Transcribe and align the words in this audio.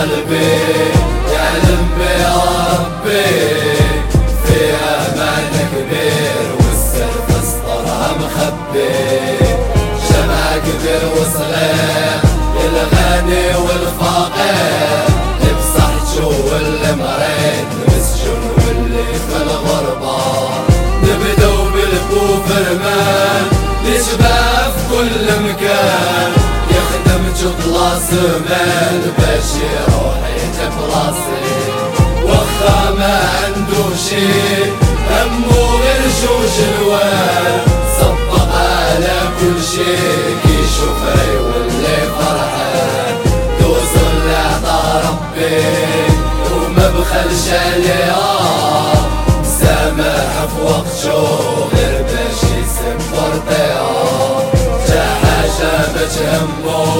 قلبي 0.00 0.56
يعلم 1.32 1.88
بيا 1.98 2.34
ربي 2.72 3.24
في 4.44 4.60
أمان 4.72 5.68
كبير 5.72 6.46
والسر 6.56 7.12
فسطرها 7.28 8.12
مخبي. 8.20 9.36
جمع 10.10 10.56
كبير 10.56 11.02
وصغير 11.12 12.20
الغني 12.64 13.46
والفقير 13.56 15.04
تبصح 15.40 15.92
تشوف 16.04 16.52
المريض 16.60 17.68
مسجون 17.88 18.42
واللي 18.56 19.12
في 19.28 19.36
الغربة. 19.42 20.18
نبدو 21.02 21.54
بالبوفرمان 21.72 23.44
لشباب 23.84 24.72
كل 24.90 25.42
مكان. 25.42 26.39
جطلاس 27.40 28.12
مال 28.12 29.00
باش 29.18 29.50
يروح 29.62 30.18
يتبلاصي 30.36 31.44
وخا 32.24 32.90
ما 32.98 33.20
عنده 33.44 33.96
شي 34.08 34.64
همو 35.10 35.78
غير 35.82 36.02
جوج 36.22 36.54
الوان 36.68 37.60
صبق 38.00 38.54
على 38.54 39.18
كل 39.40 39.62
شي 39.72 39.96
كي 40.42 40.54
يشوف 40.54 41.00
يولي 41.34 41.98
فرحان 42.18 43.16
دوزو 43.60 44.06
اللي 44.12 44.36
عطا 44.36 45.02
ربي 45.08 45.64
وما 46.54 46.88
بخلش 46.88 47.48
عليها. 47.48 48.40
سامح 49.60 50.46
في 50.56 50.62
وقت 50.64 50.86
شو 51.02 51.26
غير 51.76 52.02
باش 52.02 52.42
يسبر 52.42 53.40
طيها 53.50 53.90
حاجة 55.22 55.88
بتهمو 55.94 56.80
يخدم 56.84 56.99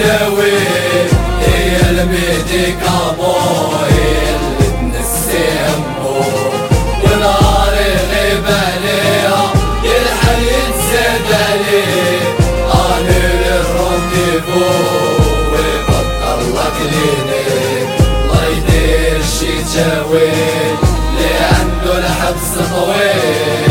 اللي 0.00 0.18
تداوي 0.18 0.52
هي 1.40 1.90
اللي 1.90 2.04
تنسي 4.80 5.44
همو 5.68 6.20
ونهار 7.04 7.74
يغيب 7.74 8.44
عليها 8.44 9.52
يلحق 9.84 10.38
يتزاد 10.38 11.28
عليه 11.50 12.20
اني 12.74 13.48
الرونديفو 13.60 14.66
ويبطل 15.52 16.54
لك 16.56 16.76
لينيك 16.80 17.90
الله 18.00 18.46
يدير 18.46 19.22
شي 19.38 19.52
تاويل 19.74 20.76
اللي 21.10 21.34
عنده 21.52 21.98
الحبس 21.98 22.68
طويل. 22.74 23.69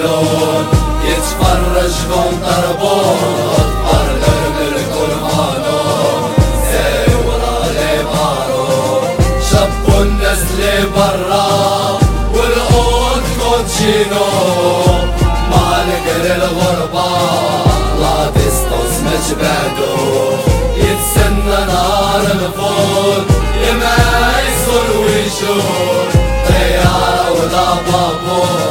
السيلون 0.00 0.66
يتفرج 1.04 1.92
كون 2.12 2.40
طربون 2.46 3.16
اطفال 3.54 4.06
لرمل 4.20 4.76
قربانو 4.94 5.80
زي 6.72 7.14
ورا 7.14 7.66
لي 7.72 8.02
بارو 8.04 9.00
شبوا 9.50 10.02
الناس 10.02 10.38
اللي 10.54 10.86
برا 10.96 11.98
والقوت 12.34 13.22
كوتشينو 13.40 14.26
مع 15.50 15.82
القر 15.82 16.34
الغربة 16.36 17.10
لا 18.00 18.30
ديستوس 18.36 18.94
مش 19.06 19.32
بعدو. 19.42 20.36
يتسنى 20.76 21.66
نهار 21.66 22.20
الفول 22.20 23.24
يما 23.68 23.96
يصر 24.48 24.98
ويشوف 24.98 26.14
طيارة 26.48 27.30
ولا 27.32 27.74
بابور 27.74 28.69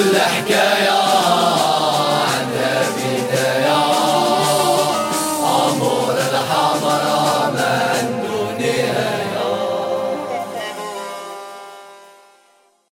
كل 0.00 0.20
حكاية 0.20 1.09